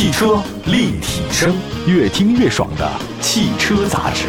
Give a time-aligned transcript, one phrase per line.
[0.00, 1.54] 汽车立体声，
[1.86, 4.28] 越听越爽的汽车杂志。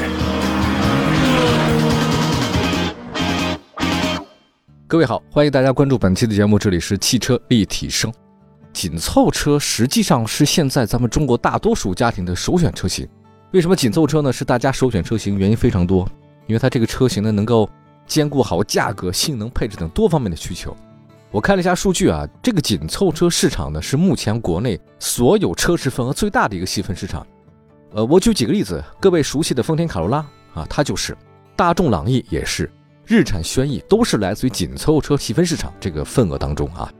[4.86, 8.12] 各位好，欢迎大家关注本期的节目，这里是汽车立体声。
[8.74, 13.08] 紧凑车实际上是现在咱们中国大多数家庭的首选车型。
[13.52, 14.34] 为什么紧凑车呢？
[14.34, 15.38] 是大家首选车型？
[15.38, 16.06] 原因非常多，
[16.48, 17.70] 因为它这个车型呢能够
[18.06, 20.76] 兼顾好价格、性能、配置等多方面的需求。
[21.32, 27.26] 我看了一下数据啊，这个紧凑车市场呢是目前国内所有车市份额最大的一个细分市场。
[27.94, 30.18] 呃，我举几个例子，各位熟悉的丰田卡罗拉
[30.54, 31.14] 啊，它就是；
[31.56, 32.70] 大众朗逸也是。
[33.06, 36.92] 日产轩逸都是来自于紧凑车细分市场这个份额当中啊，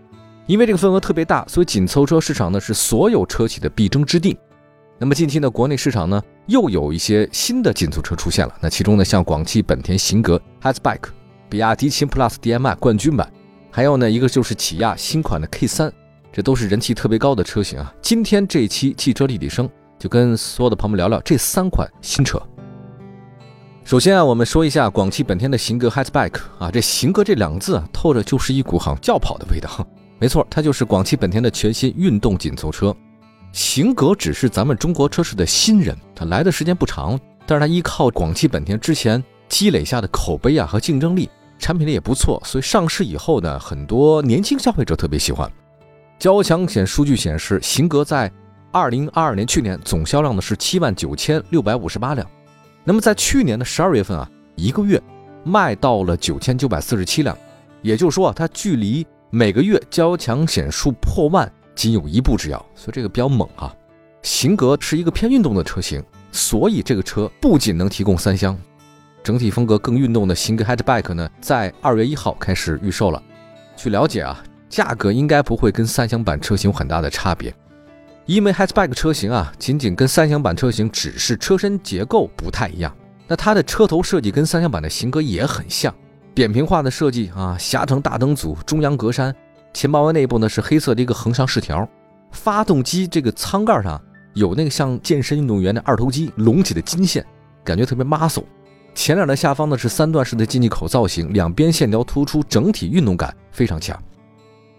[0.48, 4.38] 因为这个份额特别大，所以紧凑车市场呢是所有车企的必争之地。
[4.98, 8.56] 那么近期呢，国内市场呢又有一些新的紧凑车出现了。
[8.62, 11.00] 那其中呢，像广汽本田型格 Hatchback、
[11.50, 13.32] 比亚迪秦 Plus DM-i 冠军版，
[13.74, 15.90] 还有呢一个就是起亚新款的 K3，
[16.32, 17.94] 这都是人气特别高的车型啊。
[18.02, 22.42] 今天这一期汽车立体声就跟所有的朋友们聊聊这三款新车。
[23.86, 29.70] 首先啊，我们说一下广汽本田的型格 Hatchback 啊，这型格这两个字啊，透着就是一股好像轿跑的味道。
[30.20, 32.96] 没错，它就是广汽本田的全新运动紧凑车。
[33.54, 41.30] 型格只是咱们中国车市的新人，它来的时间不长，但是它依靠广汽本田之前积累下的口碑啊和竞争力，
[41.62, 45.50] 产品力也不错，所以上市以后呢，很多年轻消费者特别喜欢。
[46.18, 48.30] 交强险数据显示，型格在
[48.72, 52.28] 二零二二年去年总销量呢是七万九千六百五十八辆。
[52.84, 55.00] 那么在去年的十二月份啊，一个月
[55.44, 57.38] 卖到了九千九百四十七辆，
[57.84, 63.72] 也就是说啊，它距离每个月交强险数破万仅有一步之遥，所以这个比较猛啊。
[64.24, 68.58] 型格是一个偏运动的车型，所以这个车不仅能提供三厢，
[69.24, 73.22] 整体风格更运动的型格 Hatchback 呢，在二月一号开始预售了。
[73.76, 77.54] 据了解啊，价格应该不会跟三厢版车型有很大的差别。
[78.26, 82.96] 因为 Hatchback 车型啊，仅仅跟三厢版车型只是车身结构不太一样，
[83.28, 85.94] 那它的车头设计跟三厢版的型格也很像，
[86.34, 89.34] 扁平化的设计啊，狭长大灯组，中央格栅，
[89.74, 91.88] 前包围内部呢是黑色的一个横向饰条，
[92.32, 94.02] 发动机这个舱盖上
[94.34, 97.26] 有那个像健身运动员的二头肌隆起的金线，
[97.64, 98.46] 感觉特别 muscle。
[98.94, 103.98] 前脸的下方呢是三段式的进气口造型，两边线条突出，整体运动感非常强。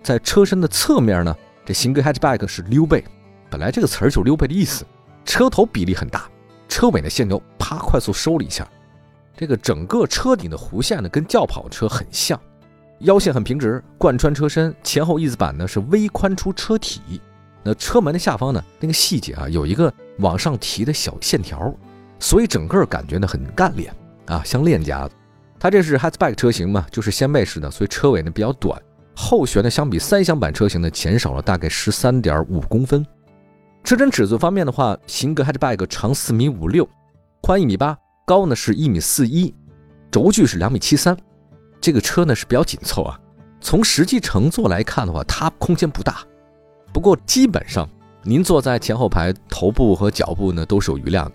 [0.03, 1.35] 在车身的侧面呢，
[1.65, 3.03] 这型格 Hatchback 是溜背。
[3.51, 4.85] 本来这个词儿就是溜背的意思，
[5.25, 6.29] 车头比例很大，
[6.69, 8.69] 车尾的线条啪快速收了一下，
[9.37, 12.41] 这个整个车顶的弧线呢跟轿跑车很像，
[13.01, 17.21] 腰线很平直，贯穿车身，前后翼子板呢是微宽出车体，
[17.63, 21.73] 那车门的下方呢那个细节啊有一个往上提的小线条，
[22.19, 23.95] 所以整个感觉呢很干练
[24.33, 25.11] 啊，像链家的。
[25.59, 28.81] 它这是 hatchback 车型嘛，就是掀背式的，所以车尾呢比较短，
[29.15, 33.07] 后悬呢相比三厢版车型呢减少了大概十三点五公分。
[33.85, 36.89] 车身尺寸方面的话，型格 Hatchback 长四米五六，
[37.41, 39.55] 宽一米八，高呢是一米四一，
[40.11, 41.17] 轴距是两米七三。
[41.81, 43.19] 这个车呢是比较紧凑啊。
[43.61, 46.23] 从实际乘坐来看的话，它空间不大。
[46.93, 47.89] 不过基本上
[48.23, 51.33] 您坐在前后排，头部和脚部呢都是有余量的。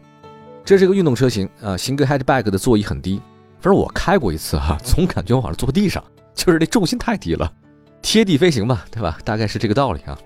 [0.67, 3.21] 这是一个运动车型啊，型格 Hatchback 的座椅很低，
[3.61, 6.03] 反正我开过一次哈，总感觉我好像坐地上，
[6.35, 7.49] 就是那重心太低了，
[8.01, 9.17] 贴地飞行嘛，对吧？
[9.23, 10.19] 大概是这个道理啊。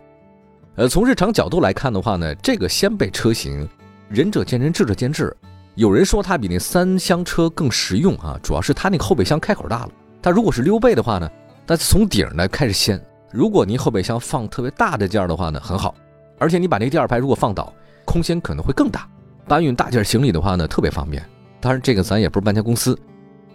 [0.78, 3.69] 呃，从日常角度来看的话呢，这个掀背车型，
[4.09, 5.31] 仁者见仁，智者见智。
[5.75, 9.91] 有人说它比那三厢车更实用啊，主要是它那个后备箱开口大了。
[10.24, 11.30] 它如果是溜背的话呢，
[11.68, 13.00] 那从顶呢开始掀。
[13.31, 15.94] 如果您后备箱放特别大的件儿的话呢，很好。
[16.40, 17.72] 而且你把那第二排如果放倒，
[18.06, 19.07] 空间可能会更大，
[19.51, 21.22] 搬运大件行李的话呢，特别方便。
[21.59, 22.97] 当然，这个咱也不是搬家公司。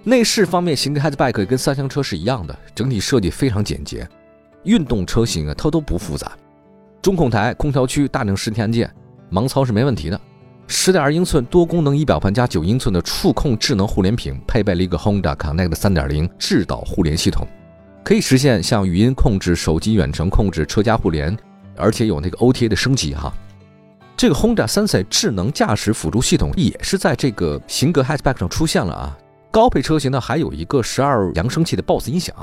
[0.05, 4.07] 内饰方面，型格 Hatchback 跟三厢车是一样的，整体设计非常简洁。
[4.65, 6.33] 运动车型啊，它都不复杂。
[7.01, 8.95] 中控台、空调区、大量实体按键，
[9.33, 10.21] 盲操是没问题的。
[10.67, 17.49] 十点二英寸多功能仪表盘加九英寸的触控智能互联屏，配备了一个 Honda Connect 三点零智导互联系统，
[18.05, 21.34] 可以实现像语音控制、手机远程控制、车家互联，
[21.75, 23.33] 而且有那个 OTA 的升级哈。
[24.16, 29.18] 这个 Honda Sensei 智能驾驶辅助系统也是在这个型格 Hatchback 上出现了啊。
[29.51, 32.34] 高配车型呢还有一个十二扬声器的 BOSS 音响，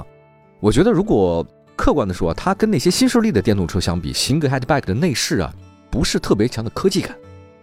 [0.60, 1.46] 我觉得如果。
[1.76, 5.52] 客观的说，它跟那些新势力的电动车相比，型格 Hatchback 的内饰啊，
[5.90, 7.18] 不是特别强的科技感，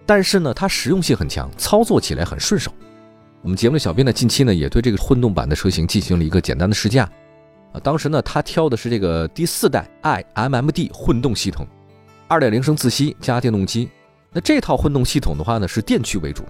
[0.05, 2.73] 但是呢，它实用性很强，操作起来很顺手。
[3.41, 7.09] 我们节目的小编呢，近期呢也对这个混动版的车型进行了一个简单的试驾，
[7.73, 9.89] 啊，当时呢，他挑的是这个第四代
[10.35, 11.65] iMMD 混动系统，
[12.27, 13.89] 二点零升自吸加电动机。
[14.33, 16.45] 那这套混动系统的话呢，是电驱为主，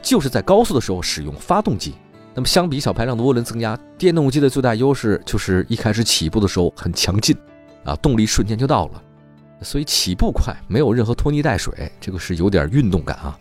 [0.00, 1.94] 就是在高速的时候使用发动机。
[2.34, 7.36] 那么相比小排量的涡轮增压，电动机的最大优势就是一开始起步的时候很强劲，
[7.84, 9.02] 啊，动力瞬间就到了。
[9.62, 13.38] 所以起步快，没有任何拖泥带水，这个是有点运动感啊。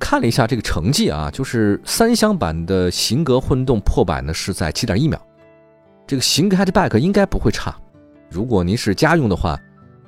[0.00, 5.20] 看了一下这个成绩啊，就是三厢版的型格混动破百呢是在七点一秒，
[6.06, 7.76] 这个型格 hatchback 应该不会差。
[8.30, 9.58] 如果您是家用的话，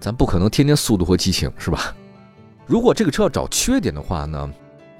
[0.01, 1.95] 咱不可能天天速度和激情是吧？
[2.71, 4.49] 如果这个车要找缺点的话呢，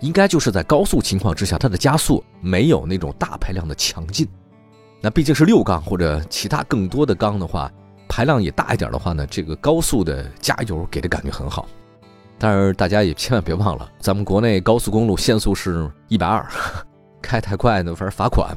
[0.01, 4.27] 应该就是在高速情况之下，它的加速没有那种大排量的强劲。
[5.01, 7.71] 那毕竟是六缸或者其他更多的缸的话，
[8.09, 11.69] 排量也大一点的话呢，这个高速的加油给的感觉很好。
[12.41, 16.45] 但是大家也千万别忘了，咱们国内高速公路限速是一百二，
[17.23, 18.53] 开太快呢，反正罚款。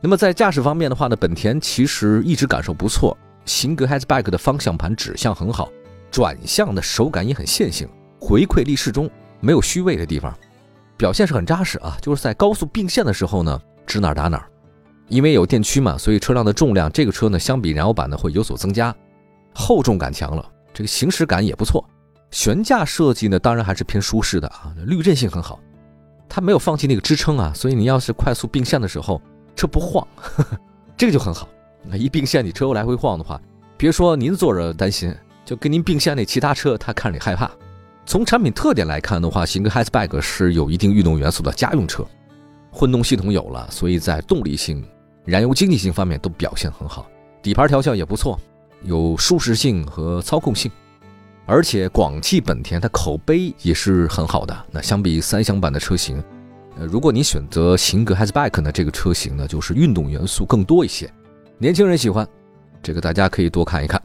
[0.00, 5.68] 那么在驾驶方面的话呢，本田其实一直感受不错，型格 hatchback 的方向盘指向很好，
[6.08, 7.88] 转向的手感也很线性，
[8.24, 9.10] 回馈力适中，
[9.40, 10.32] 没有虚位的地方，
[10.96, 11.98] 表现是很扎实啊。
[12.00, 14.46] 就是在高速并线的时候呢，指哪打哪。
[15.08, 18.94] 因为有电驱嘛，所以车辆的重量，这个车呢相比燃油版呢会有所增加，
[19.52, 21.84] 厚重感强了，这个行驶感也不错。
[22.30, 25.58] 悬架设计呢，当然还是偏舒适的啊，滤震性很好，
[26.28, 29.20] 它没有放弃那个支撑啊，所以你要是快速并线的时候，
[29.56, 30.58] 车不晃，呵 呵
[30.96, 31.48] 这个就很好。
[31.84, 33.38] 那一并线，你车来回晃的话，
[33.76, 35.12] 别说您坐着担心，
[35.44, 37.50] 就跟您并线那其他车，他看着你害怕。
[38.04, 42.04] 从产品特点来看的话，型格 hatchback 是有一定运动元素的家用车，
[42.70, 44.84] 混动系统有了，所以在动力性、
[45.24, 47.06] 燃油经济性方面都表现很好，
[47.42, 48.38] 底盘调校也不错，
[48.82, 50.70] 有舒适性和操控性。
[51.44, 54.66] 而且广汽本田它口碑也是很好的。
[54.70, 56.22] 那相比三厢版的车型，
[56.76, 61.12] 呃，如果你选择型格 hatchback 呢，这个车型呢就是运动元素更多一些，
[61.58, 62.26] 年轻人喜欢，
[62.82, 64.00] 这个大家可以多看一看。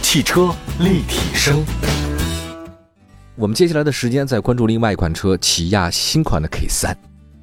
[0.00, 1.64] 汽车立体声，
[3.36, 6.96] 我们接下来的时间再关注另外一款车，起亚新款的 K 三。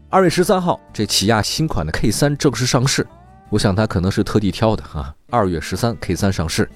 [0.09, 3.05] 二月十三号，这起亚新款的 K 三正式上市，
[3.49, 5.13] 我想它可能是特地挑的啊。
[5.29, 6.69] 二月十三 K 三上市。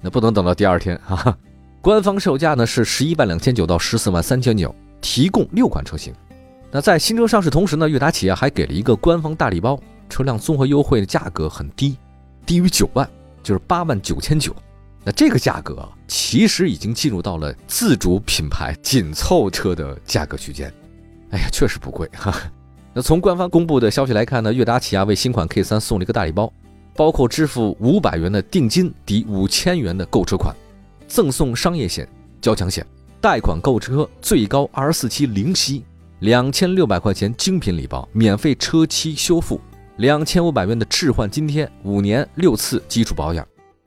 [0.00, 1.36] 那不能等到第二天啊！
[1.82, 6.14] 官方售价呢是十一万两千九到十四万三千九，提供六款车型。
[6.70, 9.78] 那在新车上市同时呢，悦达起亚还给了一个官方大礼包，
[10.08, 11.98] 车辆综合优惠的价格很低，
[12.46, 13.06] 低于九万，
[13.42, 14.56] 就是八万九千九。
[15.04, 20.72] 那这个价格其实已经进入到了自主品牌紧凑车的价格区间。
[21.30, 22.34] 哎呀，确实不贵哈。
[22.94, 26.52] 那从官方公布的消息来看呢，悦达起亚为新款 K 三送了一个大礼包。
[26.94, 30.54] 包括支付五百元的定金抵五千元的购车款，
[31.08, 32.06] 赠送商业险、
[32.38, 32.86] 交强险，
[33.18, 35.86] 贷款购车最高二十四期零息，
[36.18, 39.58] 两千六百块钱精品礼包，免费车漆修复，
[39.96, 43.42] 两千五百元的置换津贴，五年六次基础保养。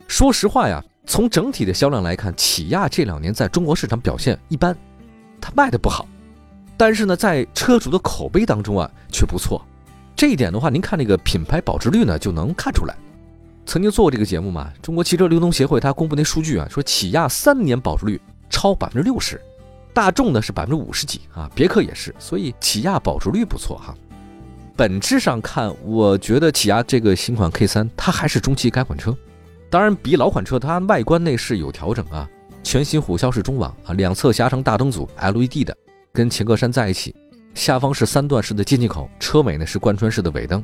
[0.08, 4.76] 说实话呀，从整体的销量来看，起亚这两年在中国市场表现一般，
[5.40, 6.08] 它卖的不好，
[6.76, 9.62] 但是呢，在车主的口碑当中啊，却不错。
[10.16, 12.96] 这一点的话，您看那个品牌保值率呢，就能看出来。
[13.66, 14.72] 曾经做过这个节目嘛？
[14.82, 18.20] 中国汽车流通协会它公布那数据啊，说起亚三年保值率
[18.50, 19.42] 超百分之六十，
[19.94, 23.96] 大众呢是百分之五十几啊，别克也是，所以起亚保值率不错哈。
[24.76, 29.16] 本质上看，我觉得起亚这个新款 K 三它还是中期改款车，
[29.70, 32.30] 当然比老款车它外观内饰有调整啊，
[32.64, 35.76] 全新虎啸式中网啊，两侧狭长大灯组 LED 的，
[36.14, 37.16] 跟前格栅在一起。
[37.54, 40.64] 下方是三段式的进气口，车尾呢是贯穿式的尾灯，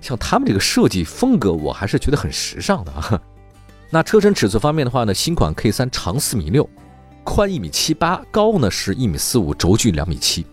[0.00, 3.20] 像他们这个设计风格，我还是觉得很时尚的啊。
[3.90, 6.68] 那车身尺寸方面的话呢，新款 K 三长四米六，
[7.22, 10.46] 宽一米七八，高呢是一米四五，轴距两米七。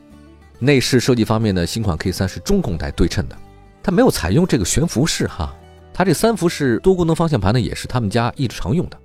[0.60, 3.38] 内饰设计方面呢，新款 K 三是中控台对称的，
[3.82, 5.56] 它没有采用这个悬浮式哈，
[6.00, 8.98] 它这三幅式多功能方向盘呢也是他们家一直常用的。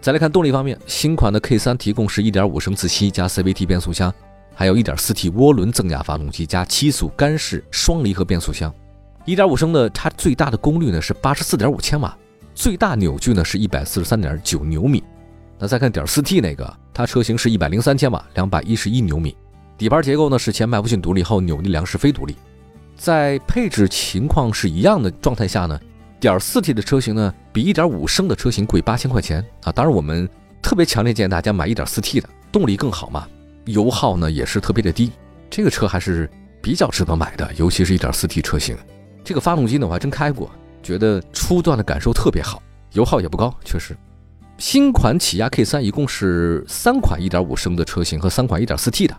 [0.00, 4.12] 再来看动力方面，新款的 K 三提供是一点五升自吸加 CVT 变速箱。
[4.52, 8.74] 还有一点四 T 涡轮增压发动机加七速干式双离合变速箱，
[9.24, 12.18] 一点五升的它最大的功率呢是八十四点五千瓦，
[12.52, 15.04] 最大扭矩呢是一百四十三点九牛米。
[15.56, 19.36] 那再看点四 T 那个，它车型是一百零三千瓦，两百一十一牛米。
[19.78, 22.34] 底盘结构呢是前麦弗逊独立，后扭力梁是非独立。
[22.96, 25.80] 在配置情况是一样的状态下呢，
[26.24, 29.70] 点四 T 的车型呢比一点五升的车型贵八千块钱啊。
[29.70, 30.26] 当然我们
[30.62, 33.28] 特别强烈建议大家买一点四 T 的，动力更好嘛。
[33.66, 35.12] 油耗呢也是特别的低，
[35.50, 36.28] 这个车还是
[36.62, 38.74] 比较值得买的，尤其是一点四 T 车型。
[39.22, 40.50] 这个发动机呢我还真开过，
[40.82, 42.62] 觉得初段的感受特别好，
[42.92, 43.94] 油耗也不高，确实。
[44.56, 49.14] 新款起亚 K 三一共是三款一点五升的车型和三款一点四 T 的，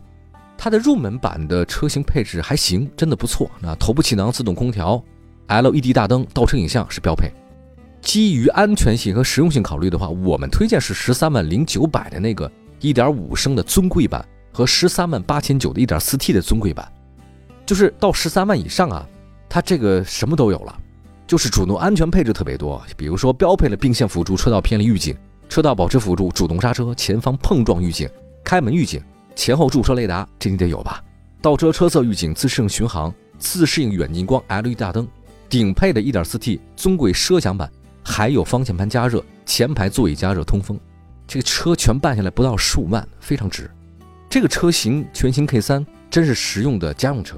[0.58, 3.52] 它的入门版的车型配置还行，真的不错。
[3.60, 5.04] 那头部气囊、自动空调、
[5.48, 7.32] LED 大灯、倒车影像是标配。
[8.02, 14.26] 基于安全性和实用性考虑的话，我们推荐是十三万零九百的那个一点五升的尊贵版。
[14.56, 16.90] 和十三万八千九的一点四 T 的尊贵版，
[17.66, 19.06] 就是到十三万以上啊，
[19.50, 20.74] 它这个什么都有了，
[21.28, 25.14] 就是主动安全配置特别多，比如说标配了并线辅助、车道偏离预警、
[25.50, 28.10] 车道保持辅助、主动刹车、前方碰撞预警、
[28.46, 29.04] 开门预警、
[29.36, 31.04] 前后驻车雷达，这你得有吧？
[31.42, 35.06] 倒车车侧预警、自适应巡航、自适应远近光 LED 大灯，
[35.50, 37.72] 顶配的 1.4T 尊贵奢享版，
[38.04, 40.80] 还有方向盘加热、前排座椅加热、通风。
[41.28, 43.70] 这个车全办下来不到十五万，非常值。
[44.30, 47.38] 这个车型全新 K3 真是实用的家用车，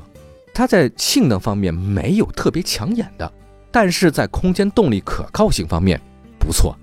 [0.53, 3.31] 它在性能方面没有特别抢眼的，
[3.71, 6.01] 但是在空间动力可靠性方面
[6.39, 6.75] 不错，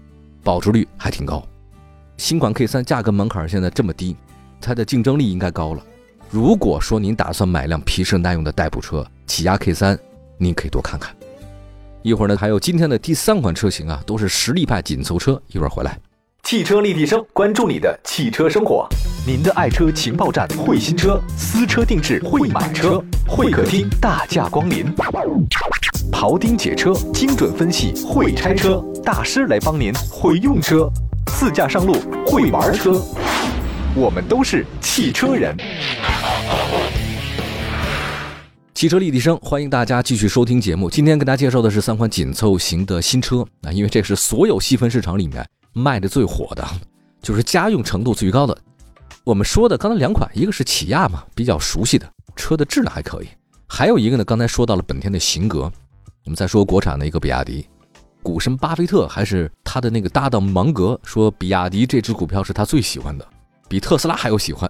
[0.42, 1.46] 保值率还挺高。
[2.16, 4.16] 新款 K3 价格门槛现在这么低，
[4.60, 5.84] 它的竞争力应该高了。
[6.30, 9.98] 如果说您打算买辆皮实耐用的代步车，起亚 K3，
[10.38, 11.14] 您可以多看看。
[12.02, 15.40] 一会儿呢，还有今天的第三款车型啊，都是实力派紧凑车。
[15.48, 15.98] 一会儿回来，
[16.42, 18.86] 汽车立体声，关注你的汽车生活。
[19.26, 24.84] 您的爱车情报站，会新车，私车定制，会买车，会客厅大驾光临，
[26.12, 30.86] 庖丁解车，精准分析，会拆车大师来帮您，会用车，
[31.26, 31.94] 自驾上路，
[32.26, 33.00] 会玩车，
[33.96, 35.56] 我们都是汽车人。
[38.74, 40.90] 汽车立体声，欢迎大家继续收听节目。
[40.90, 46.68] 今天跟大家介绍的是三款紧凑型的新车啊，因为这是所有细分市场里面卖的最火的，
[47.22, 48.58] 就是家用程度最高的。
[49.22, 53.26] 我们说的刚才两款，一个是起亚嘛，比较熟悉的车的质量还可以；
[53.68, 55.70] 还有一个呢，刚才说到了本田的型格。
[56.24, 57.64] 我们再说国产的一个比亚迪，
[58.24, 63.24] 股神巴菲特还是他的那个搭档芒格说，比亚迪这只股票是他最喜欢的，
[63.68, 64.68] 比特斯拉还要喜欢。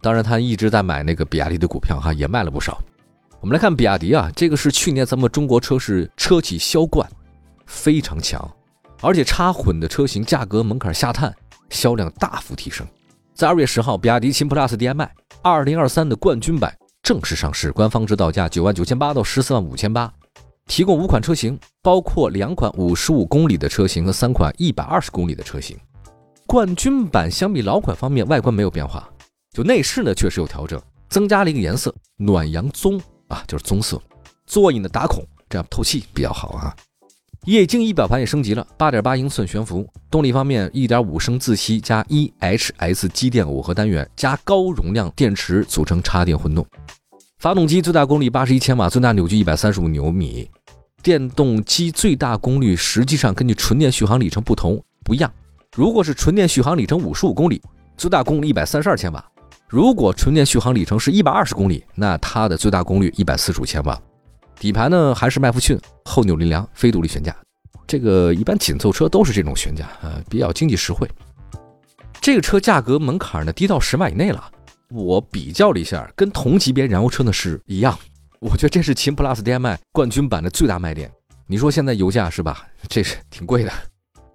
[0.00, 2.80] 当然，他一直在买那个比亚迪的股票哈，也卖了不少。
[3.46, 7.08] 我们来看比亚迪啊，这个是去年咱们中国车市车企销冠，
[7.64, 8.44] 非常强，
[9.00, 11.32] 而且插混的车型价格门槛下探，
[11.70, 12.84] 销量大幅提升。
[13.34, 15.08] 在二月十号，比亚迪秦 PLUS DM-i
[15.42, 20.12] 二零二三的冠军版正式上市，官方指导价九万九千八到十四万五千八，
[20.66, 25.78] 提供五款车型，包括两款五十五公里的车型和三款一百二十公里的车型。
[26.48, 29.08] 冠军版相比老款方面，外观没有变化，
[29.54, 34.00] 就内饰呢确实有调整，增加了一个颜色，暖阳棕啊，就是棕色，
[34.46, 36.74] 座椅呢打孔，这样透气比较好啊。
[37.44, 39.88] 液晶仪表盘也升级了，八点八英寸悬浮。
[40.10, 46.66] 动力方面，一点五升自吸加 EHS 机电耦合单元加高容量电池组成插电混动。
[47.38, 50.50] 发动机最大功率八十一千瓦，最大扭矩一百三十五牛米。
[51.02, 55.32] 电动机最大功率实际上根据纯电续航里程不同不一样。
[55.76, 57.62] 如果是纯电续航里程五十五公里，
[57.96, 59.24] 最大功率一百三十二千瓦；
[59.68, 64.00] 如果纯电续航里程是一百二十公里，那它的最大功率一百四十五千瓦。
[64.60, 67.34] 底盘呢还是麦弗逊后扭力梁非独立悬架，
[67.84, 71.10] 这个一般紧凑车都是这种悬架啊，比较经济实惠。
[72.20, 74.50] 这个车价格门槛呢低到十万以内了，
[74.90, 77.98] 我比较了一下，跟同级别燃油车呢是一样。
[78.38, 81.10] 我觉得这是秦 PLUS DM-i 冠军版的最大卖点。
[81.48, 82.66] 你说现在油价是吧？
[82.88, 83.72] 这是挺贵的，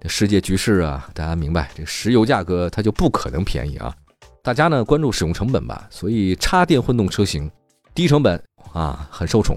[0.09, 3.95] 世界局势啊，大家明白，这石油价格它就不可能便宜啊。
[4.43, 7.49] 大家呢关注使用成本吧，所以插电混动车型
[7.93, 8.41] 低成本
[8.73, 9.55] 啊，很受宠。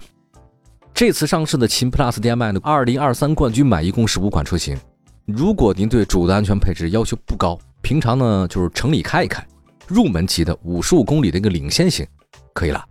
[0.92, 4.78] 这次上市的秦 PLUS DM-i 的二零二三冠军版一共是五款车型。
[5.24, 9.42] 如果您对主的安全配置要求不高，平常呢就是城里开一开，
[9.86, 12.06] 入门级的五十五公里的一个领先型，
[12.52, 12.84] 可以了。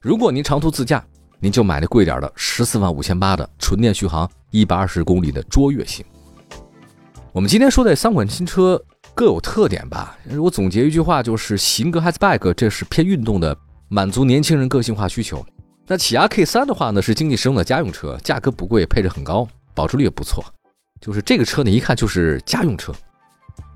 [0.00, 1.04] 如果您长途自驾，
[1.38, 6.04] 您就买那贵点的十四万五千八的纯电续航一百二十公里的卓越型。
[7.32, 8.82] 我们今天说的三款新车
[9.14, 10.18] 各有特点吧。
[10.38, 13.56] 我总结一句话就是：型格 hatchback 这是偏运动的，
[13.88, 15.44] 满足年轻人个性化需求。
[15.86, 20.44] 那起亚 K 三的话呢，是经济实用的家用车，价格不贵，配置很高，保值率也不错。
[21.00, 22.92] 就是这个车呢，一看就是家用车。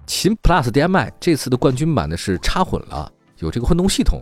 [0.06, 4.20] 秦 PLUS DM-i 这次的冠军版呢是插混了，有这个混动系统，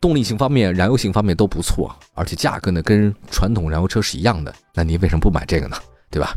[0.00, 4.54] 动力性方面、燃油性方面都不错，而且价格呢跟传统燃油车是一样的。
[4.72, 5.76] 那您为什么不买这个呢？
[6.08, 6.32] 对吧？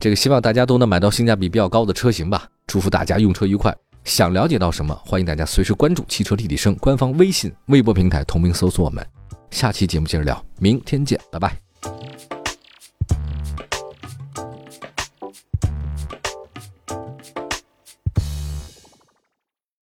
[0.00, 2.48] 这个希望大家都能买到性价比比较高的车型吧。
[2.66, 3.72] 祝福大家用车愉快。
[4.02, 9.06] 想了解到什么，欢迎大家随时关注汽车立体声官方微信、微博平台，同名搜索我们。
[9.50, 11.69] 下期节目接着聊，明天见，拜拜。